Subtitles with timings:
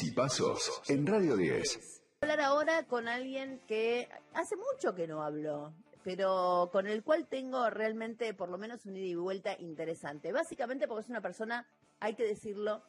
[0.00, 2.00] Nancy Pasos en Radio 10.
[2.22, 7.68] hablar ahora con alguien que hace mucho que no hablo, pero con el cual tengo
[7.68, 10.32] realmente por lo menos un ida y vuelta interesante.
[10.32, 11.66] Básicamente porque es una persona,
[11.98, 12.82] hay que decirlo,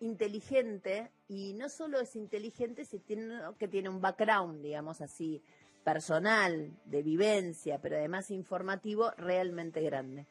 [0.00, 5.42] inteligente y no solo es inteligente, sino que tiene un background, digamos así,
[5.84, 10.26] personal, de vivencia, pero además informativo, realmente grande.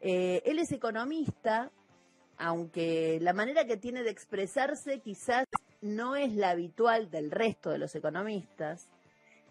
[0.00, 1.72] Eh, él es economista,
[2.36, 5.46] aunque la manera que tiene de expresarse quizás
[5.84, 8.88] no es la habitual del resto de los economistas.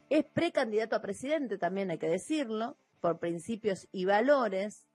[0.10, 4.88] Es precandidato a presidente, también hay que decirlo, por principios y valores.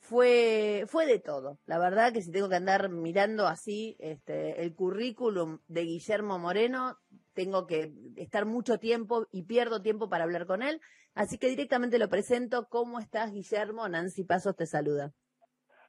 [0.00, 1.58] Fue, fue de todo.
[1.66, 6.98] La verdad que si tengo que andar mirando así este, el currículum de Guillermo Moreno,
[7.34, 10.80] tengo que estar mucho tiempo y pierdo tiempo para hablar con él.
[11.14, 12.68] Así que directamente lo presento.
[12.68, 13.88] ¿Cómo estás, Guillermo?
[13.88, 15.12] Nancy Pasos te saluda.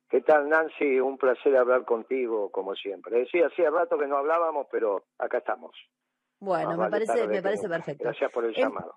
[0.10, 1.00] ¿Qué tal, Nancy?
[1.00, 3.28] Un placer hablar contigo, como siempre.
[3.32, 5.72] Sí, hacía rato que no hablábamos, pero acá estamos.
[6.40, 8.06] Bueno, me parece, me parece perfecto.
[8.06, 8.96] Gracias por el Em- llamado.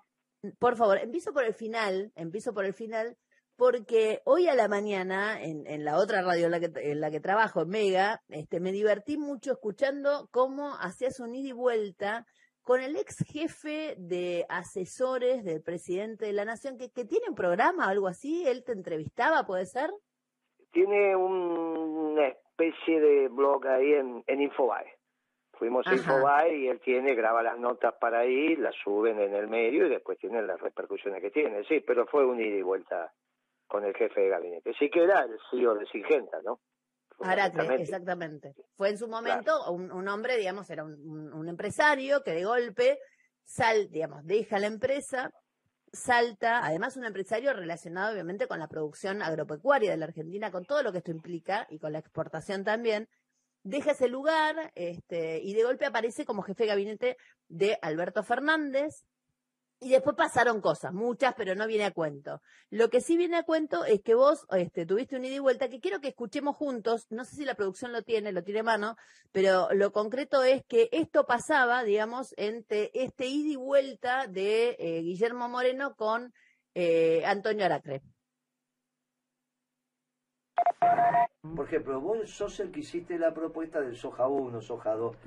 [0.59, 3.15] Por favor, empiezo por el final, empiezo por el final,
[3.55, 7.11] porque hoy a la mañana, en, en la otra radio en la, que, en la
[7.11, 12.25] que trabajo, en Mega, este, me divertí mucho escuchando cómo hacías un ida y vuelta
[12.61, 17.35] con el ex jefe de asesores del presidente de la Nación, que, que tiene un
[17.35, 19.91] programa o algo así, él te entrevistaba, ¿puede ser?
[20.73, 24.97] Tiene un- una especie de blog ahí en, en Infobae.
[25.53, 25.93] Fuimos a.
[25.93, 29.89] Infobae y él tiene, graba las notas para ahí, las suben en el medio y
[29.89, 31.63] después tienen las repercusiones que tiene.
[31.65, 33.13] Sí, pero fue un ida y vuelta
[33.67, 34.73] con el jefe de gabinete.
[34.77, 36.59] Sí que era el CEO de Singenta, ¿no?
[37.15, 37.83] Fundamentalmente.
[37.83, 38.53] exactamente.
[38.75, 42.43] Fue en su momento un, un hombre, digamos, era un, un- un empresario que de
[42.45, 42.97] golpe
[43.43, 45.31] sal, digamos, deja la empresa,
[45.93, 50.81] salta, además un empresario relacionado obviamente con la producción agropecuaria de la Argentina, con todo
[50.83, 53.07] lo que esto implica y con la exportación también,
[53.63, 57.17] deja ese lugar este, y de golpe aparece como jefe de gabinete
[57.47, 59.05] de Alberto Fernández.
[59.83, 62.41] Y después pasaron cosas, muchas, pero no viene a cuento.
[62.69, 65.67] Lo que sí viene a cuento es que vos este, tuviste un ida y vuelta
[65.67, 67.05] que quiero que escuchemos juntos.
[67.09, 68.95] No sé si la producción lo tiene, lo tiene a mano,
[69.33, 75.01] pero lo concreto es que esto pasaba, digamos, entre este ida y vuelta de eh,
[75.01, 76.33] Guillermo Moreno con
[76.75, 78.01] eh, Antonio Aracre.
[81.55, 85.17] Por ejemplo, vos sos el que hiciste la propuesta del soja 1, soja 2.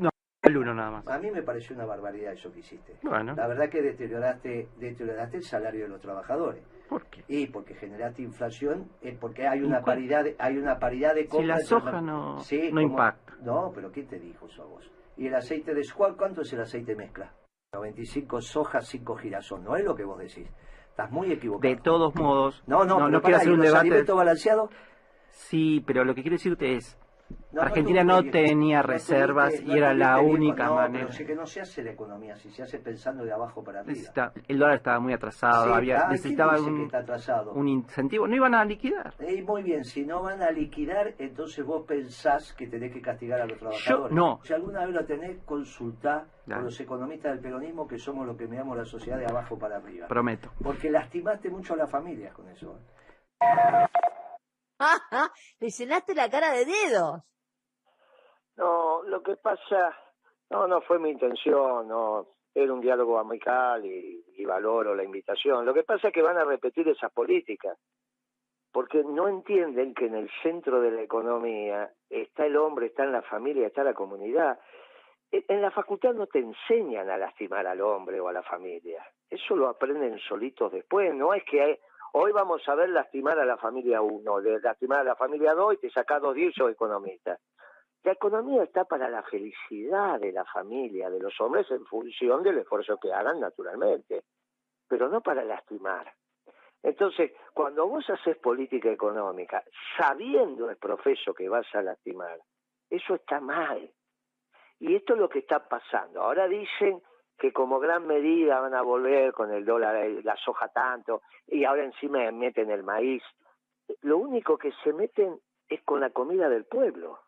[0.47, 1.09] El uno nada más.
[1.09, 2.97] A mí me pareció una barbaridad eso que hiciste.
[3.03, 6.63] Bueno, La verdad que deterioraste, deterioraste el salario de los trabajadores.
[6.89, 7.25] ¿por qué?
[7.27, 11.23] Y porque generaste inflación, es porque hay ¿Y una paridad de, hay una paridad de
[11.23, 13.35] Si compra la entre soja no, Sí, no como- impacta.
[13.43, 14.89] No, pero ¿quién te dijo eso a vos?
[15.17, 17.33] ¿Y el aceite de squal cuánto es el aceite mezcla?
[17.73, 19.65] 95 soja, 5 girasol.
[19.65, 20.49] No es lo que vos decís.
[20.91, 21.75] Estás muy equivocado.
[21.75, 23.81] De todos modos, No, no, no, quiero hacer ¿y un debate.
[23.81, 24.71] alimentos balanceados?
[25.31, 26.97] Sí, pero lo que quiero decirte es,
[27.59, 31.11] Argentina no tenía no reservas y no era la única no, manera.
[31.13, 34.33] Sí que no se hace la economía, si se hace pensando de abajo para arriba.
[34.47, 36.61] El dólar estaba muy atrasado, había, ah, ¿quién necesitaba
[37.55, 39.15] un, incentivo, no iban a liquidar.
[39.21, 43.41] Eh, muy bien, si no van a liquidar, entonces vos pensás que tenés que castigar
[43.41, 44.15] a los trabajadores.
[44.15, 44.41] no.
[44.43, 48.47] Si alguna vez lo tenés, consultá con los economistas del peronismo, que somos los que
[48.47, 50.07] miramos la sociedad de abajo para arriba.
[50.07, 50.51] Prometo.
[50.63, 52.79] Porque lastimaste mucho a las familias con eso.
[55.61, 57.23] Le llenaste la cara de dedos.
[58.57, 59.97] No, lo que pasa,
[60.51, 65.67] no, no fue mi intención, no, era un diálogo amical y, y valoro la invitación.
[65.67, 67.79] Lo que pasa es que van a repetir esas políticas,
[68.73, 73.13] porque no entienden que en el centro de la economía está el hombre, está en
[73.13, 74.59] la familia, está la comunidad.
[75.31, 79.05] E- En la facultad no te enseñan a lastimar al hombre o a la familia,
[79.29, 81.79] eso lo aprenden solitos después, no es que hay-
[82.19, 85.75] hoy vamos a ver lastimar a la familia 1, de lastimar a la familia 2
[85.75, 87.39] y te sacás dos 10 sos economista.
[88.05, 92.59] La economía está para la felicidad de la familia, de los hombres, en función del
[92.59, 94.23] esfuerzo que hagan, naturalmente,
[94.89, 96.11] pero no para lastimar.
[96.83, 99.63] Entonces, cuando vos haces política económica,
[99.99, 102.39] sabiendo el profeso que vas a lastimar,
[102.89, 103.91] eso está mal.
[104.79, 106.23] Y esto es lo que está pasando.
[106.23, 107.03] Ahora dicen
[107.39, 111.65] que como gran medida van a volver con el dólar, eh, la soja tanto, y
[111.65, 113.23] ahora encima meten el maíz.
[114.03, 115.39] Lo único que se meten
[115.69, 117.19] es con la comida del pueblo.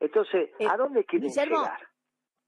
[0.00, 1.78] Entonces, Eh, ¿a dónde quieren llegar?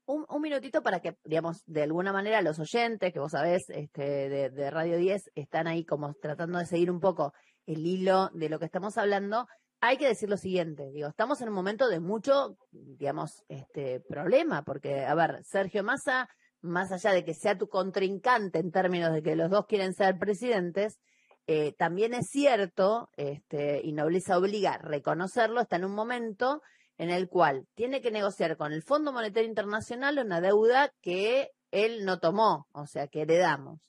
[0.06, 4.28] un, un minutito para que, digamos, de alguna manera los oyentes, que vos sabés, este,
[4.28, 7.32] de, de Radio 10, están ahí como tratando de seguir un poco
[7.66, 9.46] el hilo de lo que estamos hablando.
[9.80, 14.62] Hay que decir lo siguiente, digo, estamos en un momento de mucho, digamos, este problema,
[14.62, 16.28] porque, a ver, Sergio Massa,
[16.62, 20.18] más allá de que sea tu contrincante en términos de que los dos quieren ser
[20.18, 20.98] presidentes,
[21.46, 26.62] eh, también es cierto, este, y nobleza obliga a reconocerlo, está en un momento
[26.98, 32.04] en el cual tiene que negociar con el Fondo Monetario Internacional una deuda que él
[32.04, 33.80] no tomó, o sea, que heredamos.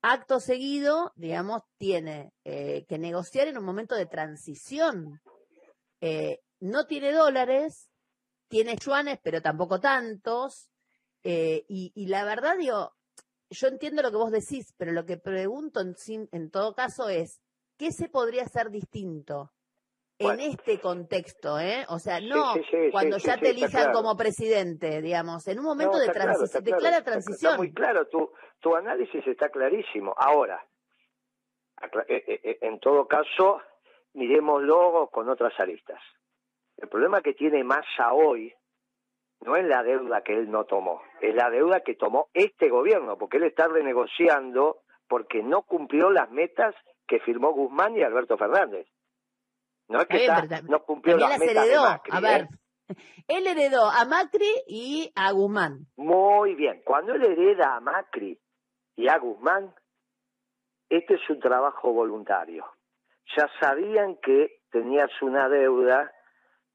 [0.00, 5.20] Acto seguido, digamos, tiene eh, que negociar en un momento de transición.
[6.00, 7.90] Eh, no tiene dólares,
[8.48, 10.70] tiene yuanes, pero tampoco tantos.
[11.24, 12.92] Eh, y, y la verdad, digo,
[13.50, 15.94] yo entiendo lo que vos decís, pero lo que pregunto en,
[16.32, 17.40] en todo caso es,
[17.78, 19.52] ¿qué se podría hacer distinto
[20.18, 20.42] Bueno.
[20.42, 21.58] en este contexto?
[21.58, 21.84] ¿eh?
[21.88, 23.92] O sea, no sí, sí, cuando ya te elijan claro.
[23.92, 27.52] como presidente, digamos, en un momento No, de claro, de clara transición.
[27.52, 28.30] Está muy claro, tu,
[28.60, 30.14] tu análisis está clarísimo.
[30.16, 30.64] Ahora,
[32.08, 33.60] eh, eh, eh, en todo caso,
[34.14, 36.00] miremoslo con otras aristas.
[36.76, 38.52] El problema que tiene Massa hoy
[39.40, 43.18] no es la deuda que él no tomó, es la deuda que tomó este gobierno,
[43.18, 46.74] porque él está renegociando porque no cumplió las metas
[47.06, 48.86] que firmó Guzmán y Alberto Fernández.
[49.88, 51.82] No es que bien, está- no cumplió las las metas de heredó.
[51.82, 52.22] Macri, a ¿eh?
[52.22, 52.48] ver,
[53.28, 55.86] él heredó a Macri y a Guzmán.
[55.96, 56.80] Muy bien.
[56.84, 58.40] Cuando él hereda a Macri
[58.96, 59.74] y a Guzmán,
[60.88, 62.64] este es un trabajo voluntario.
[63.36, 66.10] Ya sabían que tenías una deuda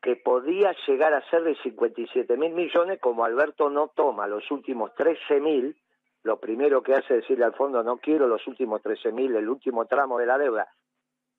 [0.02, 4.94] que podía llegar a ser de 57 mil millones, como Alberto no toma los últimos
[4.96, 5.78] 13 mil,
[6.24, 9.50] lo primero que hace es decirle al fondo, no quiero los últimos 13 mil, el
[9.50, 10.68] último tramo de la deuda,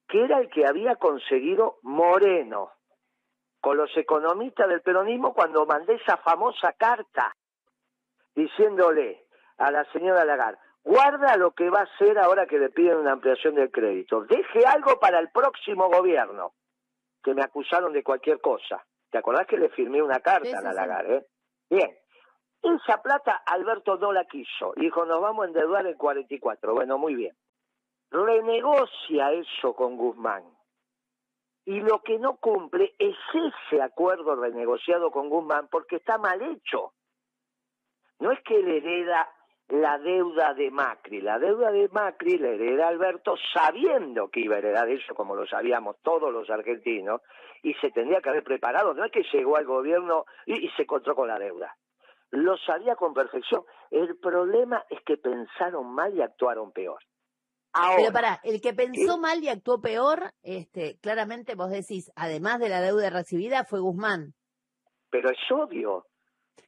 [0.09, 2.73] que era el que había conseguido Moreno
[3.61, 7.35] con los economistas del peronismo cuando mandé esa famosa carta
[8.35, 9.27] diciéndole
[9.59, 13.13] a la señora Lagarde, guarda lo que va a hacer ahora que le piden una
[13.13, 16.53] ampliación del crédito, deje algo para el próximo gobierno,
[17.23, 18.85] que me acusaron de cualquier cosa.
[19.11, 20.77] ¿Te acordás que le firmé una carta Sí, a la sí, sí.
[20.77, 21.17] Lagarde?
[21.17, 21.27] eh?
[21.71, 21.97] Bien.
[22.63, 24.73] Esa plata Alberto no la quiso.
[24.77, 26.75] Dijo, nos vamos a endeudar en 44.
[26.75, 27.35] Bueno, muy bien.
[28.11, 30.45] Renegocia eso con Guzmán.
[31.65, 36.93] Y lo que no cumple es ese acuerdo renegociado con Guzmán porque está mal hecho.
[38.19, 39.29] No es que le hereda
[39.71, 41.21] la deuda de Macri.
[41.21, 45.47] La deuda de Macri la hereda Alberto sabiendo que iba a heredar eso, como lo
[45.47, 47.21] sabíamos todos los argentinos,
[47.63, 48.95] y se tendría que haber preparado.
[48.95, 51.77] No es que llegó al gobierno y, y se encontró con la deuda.
[52.31, 53.65] Lo sabía con perfección.
[53.91, 57.01] El problema es que pensaron mal y actuaron peor.
[57.73, 62.59] Ahora, Pero para, el que pensó mal y actuó peor, este, claramente vos decís, además
[62.59, 64.35] de la deuda recibida, fue Guzmán.
[65.11, 66.07] pero es obvio.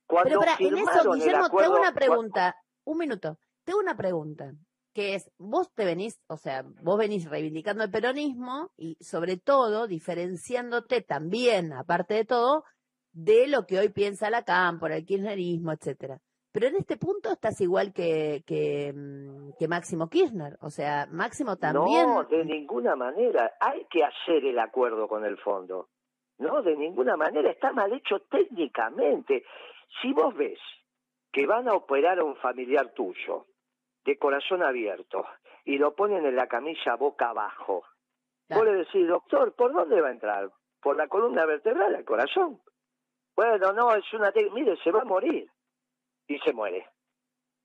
[0.07, 2.55] Cuando Pero para, en eso, Guillermo, te acuerdo- hago una pregunta.
[2.85, 3.39] Un minuto.
[3.65, 4.53] Te hago una pregunta.
[4.95, 9.87] Que es, vos te venís, o sea, vos venís reivindicando el peronismo y sobre todo
[9.87, 12.65] diferenciándote también, aparte de todo,
[13.13, 16.21] de lo que hoy piensa la Cámpora, el kirchnerismo, etcétera.
[16.53, 20.59] Pero en este punto estás igual que, que, mm, que Máximo Kirchner.
[20.61, 22.07] O sea, Máximo también.
[22.07, 23.55] No, de ninguna manera.
[23.59, 25.89] Hay que hacer el acuerdo con el fondo.
[26.39, 27.51] No, de ninguna manera.
[27.51, 29.45] Está mal hecho técnicamente.
[30.03, 30.59] Si vos ves
[31.33, 33.47] que van a operar a un familiar tuyo
[34.05, 35.25] de corazón abierto
[35.65, 37.85] y lo ponen en la camilla boca abajo,
[38.49, 38.65] Claro.
[38.65, 40.51] vos le decís, doctor, ¿por dónde va a entrar?
[40.81, 42.61] ¿Por la columna vertebral, al corazón?
[43.35, 44.33] Bueno, no, es una...
[44.33, 45.49] tec- Mire, se va a morir.
[46.27, 46.87] Y se muere.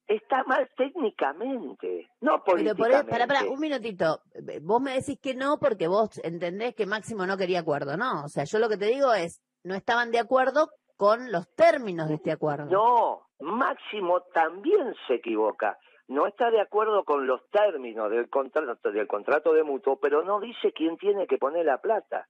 [0.08, 3.12] Está mal técnicamente, no Pero por políticamente.
[3.12, 4.22] para, para, un minutito.
[4.62, 8.24] Vos me decís que no porque vos entendés que Máximo no quería acuerdo, ¿no?
[8.24, 12.07] O sea, yo lo que te digo es, no estaban de acuerdo con los términos
[12.07, 12.66] de este acuerdo.
[12.68, 15.78] No, Máximo también se equivoca.
[16.08, 20.40] No está de acuerdo con los términos del contrato, del contrato de mutuo, pero no
[20.40, 22.28] dice quién tiene que poner la plata.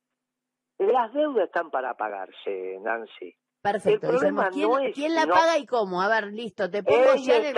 [0.80, 3.36] Las deudas están para pagarse, Nancy.
[3.62, 6.02] Perfecto, el problema ¿Quién, no es- quién la no- paga y cómo?
[6.02, 7.56] A ver, listo, te pongo ya el-.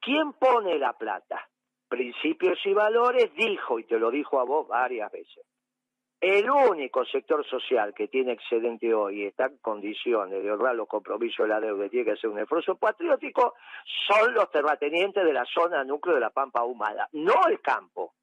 [0.00, 1.48] ¿Quién pone la plata?
[1.88, 5.44] Principios y valores dijo, y te lo dijo a vos varias veces.
[6.20, 10.88] El único sector social que tiene excedente hoy y está en condiciones de honrar los
[10.88, 13.54] compromisos de la deuda y tiene que hacer un esfuerzo patriótico
[14.08, 18.14] son los terratenientes de la zona núcleo de la Pampa Ahumada, no el campo.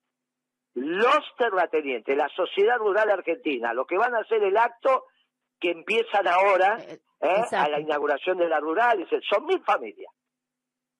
[0.73, 5.05] Los terratenientes, la sociedad rural argentina, los que van a hacer el acto
[5.59, 7.55] que empiezan ahora Eh, ¿eh?
[7.55, 10.11] a la inauguración de la rural, son mil familias.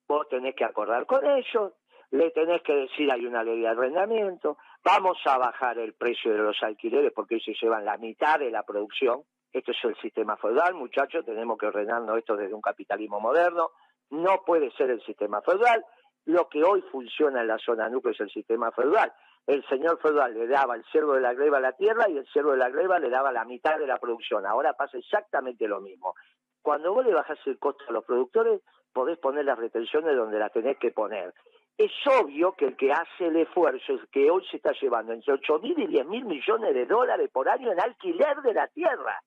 [0.06, 1.72] Vos tenés que acordar con ellos,
[2.14, 6.38] le tenés que decir hay una ley de arrendamiento, vamos a bajar el precio de
[6.38, 9.22] los alquileres porque se llevan la mitad de la producción.
[9.52, 13.72] Esto es el sistema feudal, muchachos, tenemos que ordenarnos esto desde un capitalismo moderno.
[14.10, 15.84] No puede ser el sistema feudal.
[16.26, 19.12] Lo que hoy funciona en la zona núcleo es el sistema feudal.
[19.44, 22.26] El señor feudal le daba el ciervo de la gleba a la tierra y el
[22.28, 24.46] ciervo de la gleba le daba la mitad de la producción.
[24.46, 26.14] Ahora pasa exactamente lo mismo.
[26.62, 28.60] Cuando vos le bajás el costo a los productores,
[28.92, 31.34] podés poner las retenciones donde las tenés que poner.
[31.76, 35.34] Es obvio que el que hace el esfuerzo es que hoy se está llevando entre
[35.34, 39.20] 8 mil y 10 mil millones de dólares por año en alquiler de la tierra.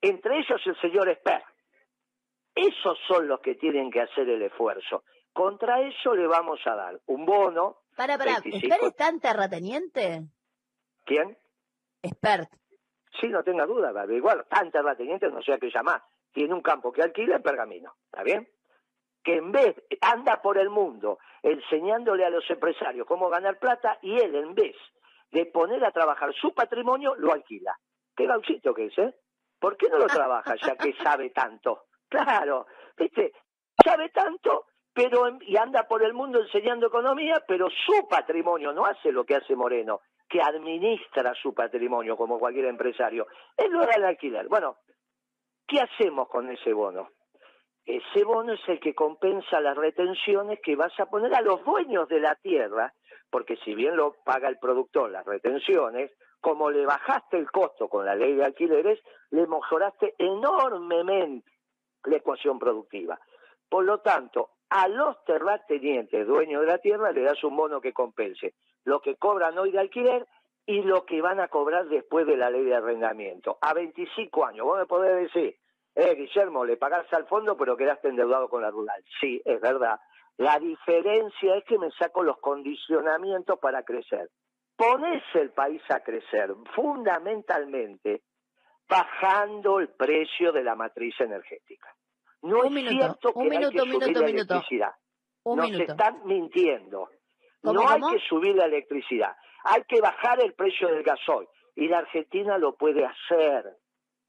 [0.00, 1.42] entre ellos el señor Esper.
[2.54, 5.02] Esos son los que tienen que hacer el esfuerzo.
[5.32, 7.78] Contra eso le vamos a dar un bono.
[7.96, 8.74] Para, para, 25.
[8.74, 10.22] ¿Esper está en terrateniente?
[11.04, 11.36] ¿Quién?
[12.02, 12.48] Expert.
[13.20, 16.02] Sí, no tenga duda, igual, tan terrateniente no sea que llama.
[16.32, 18.46] Tiene un campo que alquila en Pergamino, ¿está bien?
[19.26, 24.16] Que en vez, anda por el mundo enseñándole a los empresarios cómo ganar plata y
[24.20, 24.76] él, en vez
[25.32, 27.76] de poner a trabajar su patrimonio, lo alquila.
[28.16, 29.16] Qué gauchito que es, ¿eh?
[29.58, 31.86] ¿Por qué no lo trabaja ya que sabe tanto?
[32.08, 32.66] Claro,
[32.96, 33.32] ¿viste?
[33.84, 39.10] Sabe tanto, pero y anda por el mundo enseñando economía, pero su patrimonio no hace
[39.10, 43.26] lo que hace Moreno, que administra su patrimonio como cualquier empresario.
[43.56, 44.46] Él lo da al alquiler.
[44.46, 44.76] Bueno,
[45.66, 47.08] ¿qué hacemos con ese bono?
[47.86, 52.08] Ese bono es el que compensa las retenciones que vas a poner a los dueños
[52.08, 52.92] de la tierra,
[53.30, 58.04] porque si bien lo paga el productor las retenciones, como le bajaste el costo con
[58.04, 59.00] la ley de alquileres,
[59.30, 61.50] le mejoraste enormemente
[62.04, 63.20] la ecuación productiva.
[63.68, 67.92] Por lo tanto, a los terratenientes, dueños de la tierra, le das un bono que
[67.92, 70.26] compense lo que cobran hoy de alquiler
[70.64, 73.58] y lo que van a cobrar después de la ley de arrendamiento.
[73.60, 75.56] A 25 años, vos me podés decir,
[75.96, 79.02] eh, Guillermo, le pagás al fondo pero quedaste endeudado con la rural.
[79.20, 79.98] Sí, es verdad.
[80.36, 84.28] La diferencia es que me saco los condicionamientos para crecer.
[84.76, 88.22] Ponés el país a crecer fundamentalmente
[88.88, 91.94] bajando el precio de la matriz energética.
[92.42, 94.90] No Un es minuto, cierto un que hay minuto, que minuto, subir la electricidad.
[95.44, 95.92] Un Nos minuto.
[95.92, 97.08] están mintiendo.
[97.62, 98.12] ¿Cómo, no hay cómo?
[98.12, 99.34] que subir la electricidad.
[99.64, 101.48] Hay que bajar el precio del gasoil.
[101.74, 103.64] Y la Argentina lo puede hacer.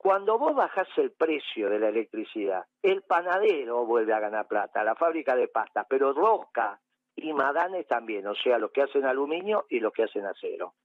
[0.07, 4.95] Cuando vos bajás el precio de la electricidad, el panadero vuelve a ganar plata, la
[4.95, 6.79] fábrica de pasta, pero Rosca
[7.13, 10.75] y Madanes también, o sea, los que hacen aluminio y los que hacen acero.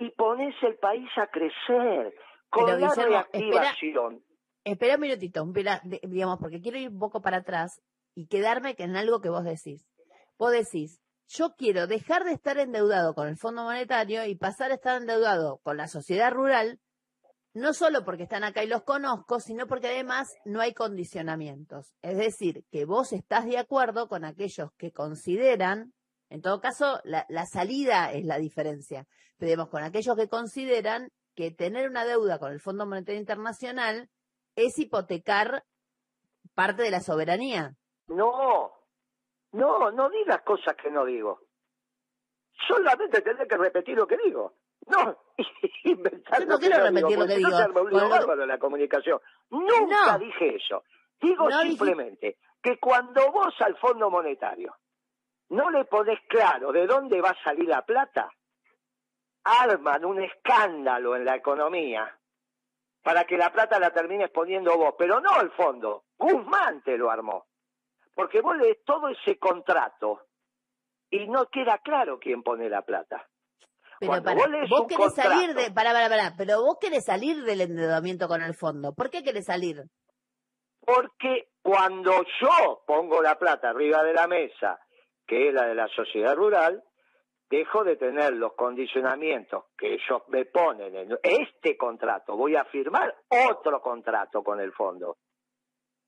[0.00, 2.12] Y pones el país a crecer
[2.50, 4.24] con Pero, la Guillermo, reactivación.
[4.64, 7.80] Espera un minutito, de- digamos, porque quiero ir un poco para atrás
[8.16, 9.86] y quedarme que en algo que vos decís.
[10.40, 14.74] Vos decís, yo quiero dejar de estar endeudado con el Fondo Monetario y pasar a
[14.74, 16.80] estar endeudado con la sociedad rural,
[17.56, 21.94] no solo porque están acá y los conozco, sino porque además no hay condicionamientos.
[22.02, 25.94] Es decir, que vos estás de acuerdo con aquellos que consideran,
[26.28, 29.06] en todo caso, la, la salida es la diferencia,
[29.38, 34.10] pero digamos, con aquellos que consideran que tener una deuda con el Fondo Monetario Internacional
[34.54, 35.64] es hipotecar
[36.54, 37.74] parte de la soberanía.
[38.08, 38.70] No,
[39.52, 41.40] no, no digas cosas que no digo.
[42.68, 44.56] Solamente tenés que repetir lo que digo.
[44.86, 45.18] No,
[45.84, 48.58] inventar Yo no quiero repetir lo que no se arma un lío bárbaro en la
[48.58, 49.20] comunicación.
[49.50, 50.18] Nunca No.
[50.18, 50.84] dije eso.
[51.20, 54.76] Digo No dije- simplemente que cuando vos al Fondo Monetario
[55.50, 58.28] no le ponés claro de dónde va a salir la plata,
[59.44, 62.18] arman un escándalo en la economía
[63.02, 66.04] para que la plata la termines poniendo vos, pero no el fondo.
[66.18, 67.46] Guzmán te lo armó.
[68.14, 70.26] Porque vos lees todo ese contrato
[71.10, 73.28] y no queda claro quién pone la plata.
[73.98, 77.62] Pero para, vos vos querés salir de, para, para, para, pero vos querés salir del
[77.62, 78.94] endeudamiento con el fondo.
[78.94, 79.82] ¿Por qué querés salir?
[80.80, 84.78] Porque cuando yo pongo la plata arriba de la mesa,
[85.26, 86.82] que es la de la sociedad rural,
[87.50, 92.36] dejo de tener los condicionamientos que ellos me ponen en este contrato.
[92.36, 95.16] Voy a firmar otro contrato con el fondo.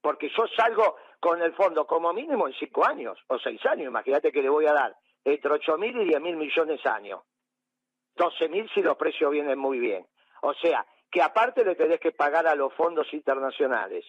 [0.00, 3.88] Porque yo salgo con el fondo como mínimo en cinco años o seis años.
[3.88, 7.20] Imagínate que le voy a dar entre ocho mil y diez mil millones años.
[8.18, 10.04] Doce mil si los precios vienen muy bien.
[10.42, 14.04] O sea, que aparte le tenés que pagar a los fondos internacionales.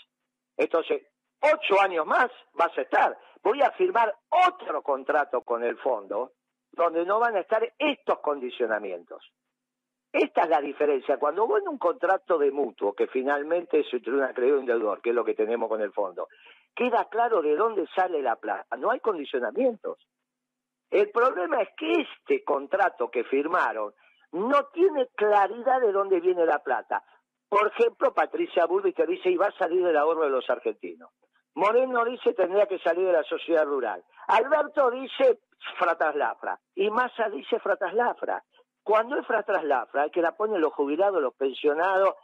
[0.58, 1.04] Entonces,
[1.40, 3.18] ocho años más vas a estar.
[3.44, 6.34] Voy a firmar otro contrato con el fondo
[6.72, 9.32] donde no van a estar estos condicionamientos.
[10.12, 11.18] Esta es la diferencia.
[11.18, 14.66] Cuando vos en un contrato de mutuo, que finalmente es entre un acreedor y un
[14.66, 16.30] deudor, que es lo que tenemos con el fondo,
[16.76, 18.76] queda claro de dónde sale la plata.
[18.76, 20.00] No hay condicionamientos.
[20.90, 23.94] El problema es que este contrato que firmaron
[24.32, 27.04] no tiene claridad de dónde viene la plata.
[27.48, 31.12] Por ejemplo, Patricia Bullrich te dice, y va a salir del ahorro de los argentinos.
[31.56, 34.04] Moreno dice, tendría que salir de la sociedad rural.
[34.28, 35.40] Alberto dice,
[35.78, 36.60] frataslafra.
[36.76, 38.44] Y Massa dice, frataslafra.
[38.84, 42.16] Cuando es frataslafra, que la ponen los jubilados, los pensionados,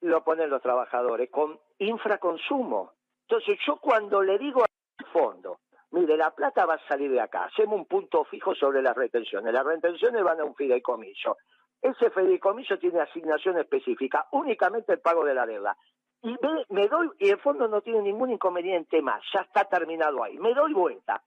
[0.00, 2.92] lo ponen los trabajadores, con infraconsumo.
[3.28, 7.44] Entonces, yo cuando le digo al fondo, mire, la plata va a salir de acá,
[7.44, 9.52] hacemos un punto fijo sobre las retenciones.
[9.52, 11.36] Las retenciones van a un fideicomiso.
[11.80, 15.76] Ese fideicomiso tiene asignación específica, únicamente el pago de la deuda.
[16.22, 20.24] Y me, me doy, y el fondo no tiene ningún inconveniente más, ya está terminado
[20.24, 20.38] ahí.
[20.38, 21.22] Me doy vuelta.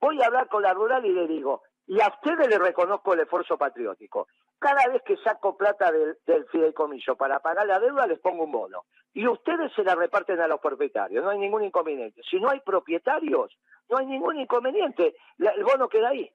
[0.00, 3.20] Voy a hablar con la rural y le digo, y a ustedes le reconozco el
[3.20, 4.28] esfuerzo patriótico.
[4.58, 8.52] Cada vez que saco plata del, del fideicomiso para pagar la deuda, les pongo un
[8.52, 8.84] bono.
[9.12, 12.22] y ustedes se la reparten a los propietarios, no hay ningún inconveniente.
[12.28, 13.56] Si no hay propietarios,
[13.90, 16.30] no hay ningún inconveniente, La- el bono queda ahí.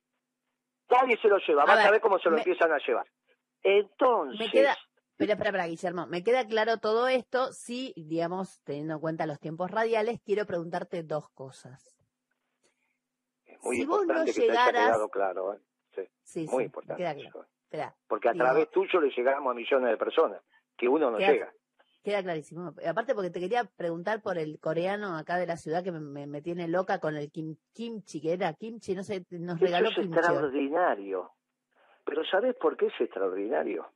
[0.89, 3.07] Nadie se lo lleva, A vas a ver, cómo se lo me- empiezan a llevar.
[3.63, 4.75] Entonces, Me queda,
[5.17, 6.05] espera, espera, Guillermo.
[6.07, 7.51] Me queda claro todo esto.
[7.53, 11.91] Sí, digamos, teniendo en cuenta los tiempos radiales, quiero preguntarte dos cosas.
[13.45, 15.59] es muy si vos no que te llegaras- quedado claro, ¿eh?
[15.95, 17.01] Sí, Sí, muy sí, importante.
[17.01, 17.95] queda claro.
[18.07, 20.41] Porque a Digo- través tuyo le llegamos a millones de personas,
[20.77, 21.53] que uno no Queda- llega.
[22.05, 22.73] Queda clarísimo.
[22.87, 26.27] Aparte porque te quería preguntar por el coreano acá de la ciudad que me, me-
[26.27, 29.89] me tiene loca con el kim, kimchi, que era kimchi, no sé, nos Eso regaló
[29.89, 30.17] es kimchi.
[30.17, 31.31] extraordinario.
[32.05, 33.89] Pero ¿sabés por qué es extraordinario?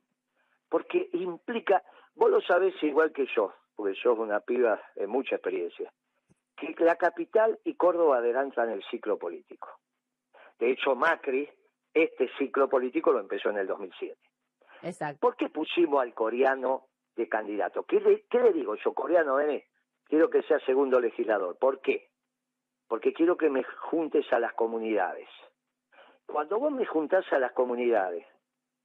[0.68, 1.82] Porque implica,
[2.14, 5.90] vos lo sabés igual que yo, porque sos una piba de mucha experiencia,
[6.56, 9.68] que la capital y Córdoba adelantan el ciclo político.
[10.58, 11.48] De hecho, Macri,
[11.94, 14.16] este ciclo político lo empezó en el 2007.
[14.82, 15.18] Exacto.
[15.20, 16.86] ¿Por qué pusimos al coreano
[17.16, 17.84] de candidato?
[17.84, 19.62] ¿Qué le, qué le digo yo, coreano, vení?
[20.04, 21.56] Quiero que sea segundo legislador.
[21.58, 22.08] ¿Por qué?
[22.88, 25.28] Porque quiero que me juntes a las comunidades.
[26.26, 28.26] Cuando vos me juntás a las comunidades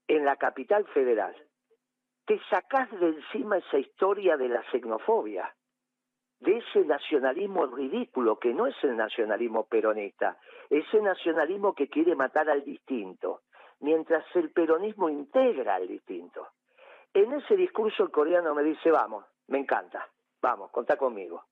[0.08, 1.36] en la capital federal,
[2.26, 5.56] te sacás de encima esa historia de la xenofobia,
[6.40, 10.38] de ese nacionalismo ridículo que no es el nacionalismo peronista,
[10.70, 13.42] ese nacionalismo que quiere matar al distinto,
[13.80, 16.48] mientras el peronismo integra al distinto.
[17.16, 20.06] En ese discurso el coreano me dice, vamos, me encanta,
[20.42, 21.46] vamos, contá conmigo.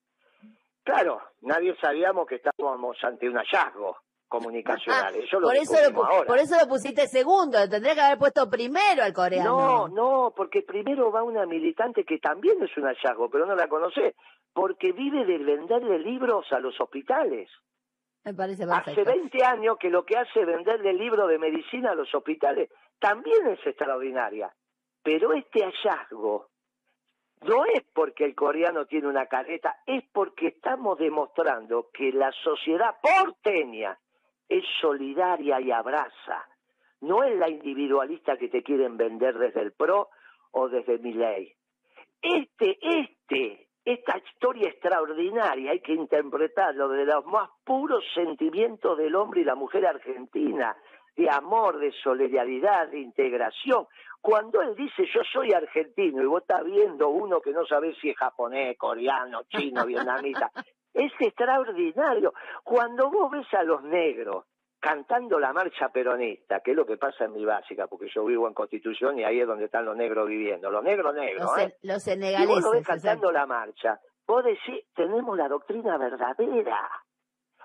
[0.84, 3.96] Claro, nadie sabíamos que estábamos ante un hallazgo
[4.28, 6.28] comunicacional, eso lo por, eso lo, ahora.
[6.28, 9.58] por eso lo pusiste segundo, tendría que haber puesto primero al coreano.
[9.58, 13.70] No, no, porque primero va una militante que también es un hallazgo, pero no la
[13.70, 14.16] conocés,
[14.52, 17.50] porque vive de venderle libros a los hospitales.
[18.26, 19.12] Me parece Hace perfecto.
[19.12, 23.48] 20 años que lo que hace es venderle libros de medicina a los hospitales también
[23.48, 24.54] es extraordinaria.
[25.04, 26.48] Pero este hallazgo
[27.42, 32.96] no es porque el coreano tiene una careta, es porque estamos demostrando que la sociedad
[33.02, 34.00] porteña
[34.48, 36.48] es solidaria y abraza.
[37.02, 40.10] No es la individualista que te quieren vender desde el PRO
[40.52, 41.54] o desde mi ley.
[42.22, 49.42] Este, este, esta historia extraordinaria hay que interpretarlo de los más puros sentimientos del hombre
[49.42, 50.78] y la mujer argentina,
[51.16, 53.88] de amor, de solidaridad, de integración.
[54.22, 58.10] Cuando él dice yo soy argentino y vos estás viendo uno que no sabe si
[58.10, 60.52] es japonés, coreano, chino, vietnamita,
[60.94, 62.34] es extraordinario.
[62.64, 64.46] Cuando vos ves a los negros
[64.80, 68.48] cantando la marcha peronista, que es lo que pasa en mi básica, porque yo vivo
[68.50, 71.78] en Constitución y ahí es donde están los negros viviendo, los negros negros, Los, ¿eh?
[71.84, 72.64] los Y vos senegaleses.
[72.64, 74.00] lo ves cantando la marcha.
[74.28, 76.80] Vos decís, tenemos la doctrina verdadera.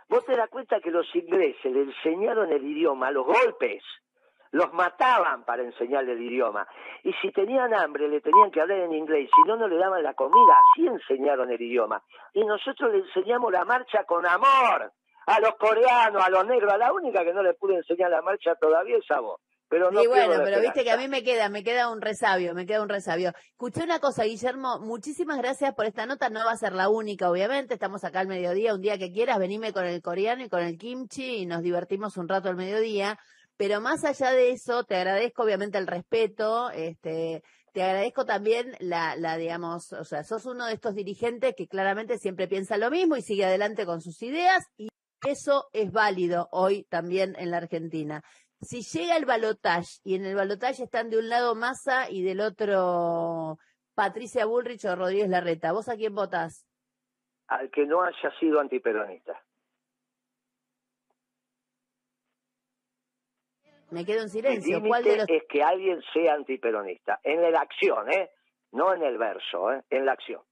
[0.09, 3.83] Vos te das cuenta que los ingleses le enseñaron el idioma a los golpes.
[4.51, 6.67] Los mataban para enseñarle el idioma.
[7.05, 9.29] Y si tenían hambre, le tenían que hablar en inglés.
[9.35, 10.57] Si no, no le daban la comida.
[10.73, 12.03] Así enseñaron el idioma.
[12.33, 14.93] Y nosotros le enseñamos la marcha con amor.
[15.27, 16.73] A los coreanos, a los negros.
[16.73, 19.43] A la única que no le pude enseñar la marcha todavía es a vos.
[19.69, 22.01] Pero no Sí, pierdo bueno, pero viste que a mí me queda, me queda un
[22.01, 23.33] resabio, me queda un resabio.
[23.51, 27.31] Escuché una cosa, Guillermo, muchísimas gracias por esta nota, no va a ser la única,
[27.31, 30.63] obviamente, estamos acá al mediodía, un día que quieras, venime con el coreano y con
[30.63, 33.19] el kimchi y nos divertimos un rato al mediodía,
[33.59, 39.17] pero más allá de eso, te agradezco obviamente el respeto, este, te agradezco también la,
[39.17, 43.17] la, digamos, o sea, sos uno de estos dirigentes que claramente siempre piensa lo mismo
[43.17, 44.89] y sigue adelante con sus ideas y
[45.27, 48.23] eso es válido hoy también en la Argentina
[48.61, 52.41] si llega el balotaje y en el balotaje están de un lado Massa y del
[52.41, 53.59] otro
[53.95, 56.67] Patricia Bullrich o Rodríguez Larreta, ¿vos a quién votás?
[57.47, 59.43] Al que no haya sido antiperonista.
[63.91, 64.83] Me quedo en El silencio.
[64.83, 65.43] ¿Cuál de límite los...
[65.43, 67.21] es que alguien sea antiperonista.
[67.23, 68.31] En la acción, ¿eh?
[68.73, 69.83] No en el verso, ¿eh?
[69.89, 70.43] En la acción.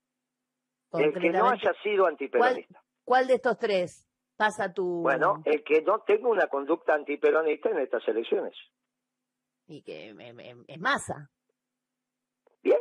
[0.92, 2.82] El que no haya sido antiperonista.
[3.04, 4.05] ¿Cuál de estos tres
[4.36, 5.02] pasa tu...
[5.02, 8.54] Bueno, el que no tenga una conducta antiperonista en estas elecciones.
[9.66, 11.30] Y que em, em, es Massa.
[12.62, 12.80] Bien.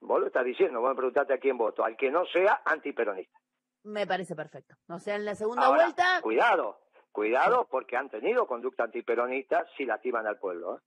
[0.00, 1.84] Vos lo estás diciendo, vos me preguntaste a quién voto.
[1.84, 3.38] Al que no sea antiperonista.
[3.84, 4.74] Me parece perfecto.
[4.88, 6.20] O sea, en la segunda Ahora, vuelta...
[6.22, 6.80] cuidado.
[7.12, 10.76] Cuidado porque han tenido conducta antiperonista si lastiman al pueblo.
[10.76, 10.80] ¿eh?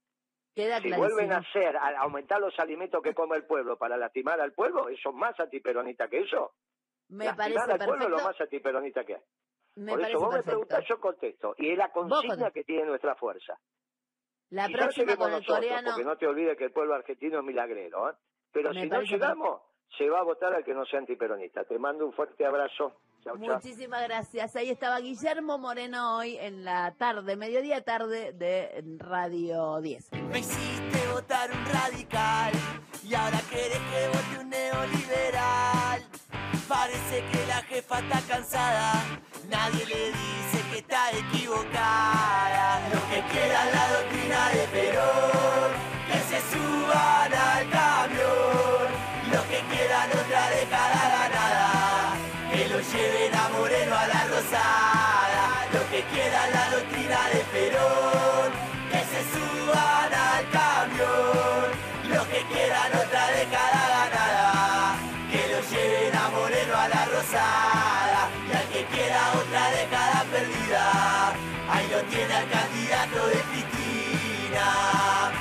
[0.56, 0.98] Queda Si clarísimo.
[1.16, 4.88] vuelven a hacer, a aumentar los alimentos que come el pueblo para lastimar al pueblo,
[4.90, 6.54] eso es más antiperonista que eso.
[7.10, 8.28] Me lastimar parece al pueblo es lo perfecto.
[8.28, 9.22] más antiperonista que hay.
[9.76, 11.56] Me Por eso vos me preguntás, yo contesto.
[11.58, 13.58] Y es la consigna que tiene nuestra fuerza.
[14.50, 15.90] La Quizás próxima lleguemos con el nosotros, coreano...
[15.92, 18.10] Porque no te olvides que el pueblo argentino es milagrero.
[18.10, 18.14] ¿eh?
[18.52, 19.62] Pero Me si no llegamos,
[19.98, 21.64] se va a votar al que no sea antiperonista.
[21.64, 22.98] Te mando un fuerte abrazo.
[23.24, 23.56] Chau, chau.
[23.56, 24.56] Muchísimas gracias.
[24.56, 30.12] Ahí estaba Guillermo Moreno hoy en la tarde, mediodía tarde de Radio 10.
[30.30, 32.52] Me hiciste votar un radical
[33.04, 35.71] y ahora querés que vote un neoliberal.
[36.72, 39.04] Parece que la jefa está cansada,
[39.50, 42.80] nadie le dice que está equivocada.
[42.94, 45.31] Lo que queda es la doctrina de Perón.
[67.32, 71.34] pasada y al que quiera otra década perdida.
[71.70, 75.32] Ahí lo tiene al candidato de Cristina.